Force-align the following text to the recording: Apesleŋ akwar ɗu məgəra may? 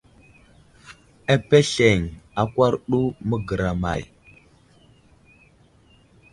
Apesleŋ 1.33 1.99
akwar 2.41 2.73
ɗu 2.89 2.99
məgəra 3.29 3.71
may? 3.81 4.01